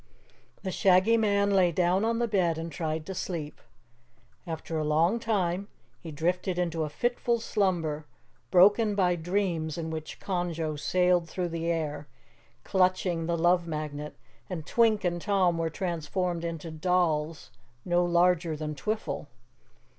The 0.63 0.71
Shaggy 0.71 1.15
Man 1.15 1.51
lay 1.51 1.71
down 1.71 2.03
on 2.03 2.17
the 2.17 2.27
bed 2.27 2.57
and 2.57 2.71
tried 2.71 3.05
to 3.05 3.13
sleep. 3.13 3.61
After 4.47 4.79
a 4.79 4.83
long 4.83 5.19
time 5.19 5.67
he 5.99 6.11
drifted 6.11 6.57
into 6.57 6.83
a 6.83 6.89
fitful 6.89 7.39
slumber 7.39 8.07
broken 8.49 8.95
by 8.95 9.15
dreams 9.15 9.77
in 9.77 9.91
which 9.91 10.19
Conjo 10.19 10.75
sailed 10.79 11.29
through 11.29 11.49
the 11.49 11.67
air, 11.71 12.07
clutching 12.63 13.27
the 13.27 13.37
Love 13.37 13.67
Magnet, 13.67 14.15
and 14.49 14.65
Twink 14.65 15.03
and 15.03 15.21
Tom 15.21 15.59
were 15.59 15.69
transformed 15.69 16.43
into 16.43 16.71
dolls, 16.71 17.51
no 17.85 18.03
larger 18.03 18.57
than 18.57 18.73
Twiffle. 18.73 19.27